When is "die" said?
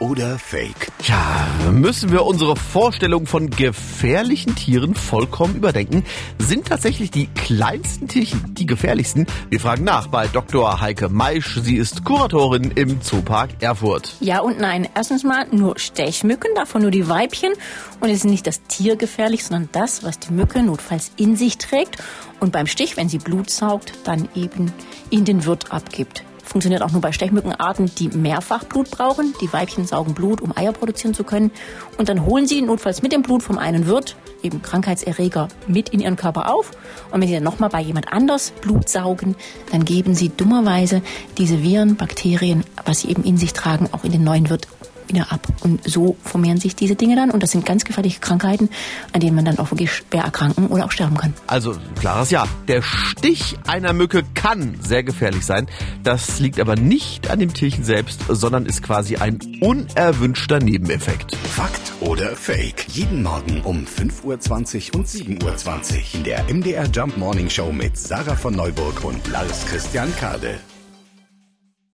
7.10-7.26, 8.54-8.66, 16.90-17.08, 20.18-20.32, 27.94-28.08, 29.40-29.52